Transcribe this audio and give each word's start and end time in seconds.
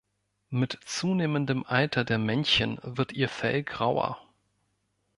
Mit 0.49 0.79
zunehmendem 0.83 1.63
Alter 1.63 2.03
der 2.03 2.17
Männchen 2.17 2.79
wird 2.81 3.11
ihr 3.13 3.29
Fell 3.29 3.61
grauer. 3.61 4.17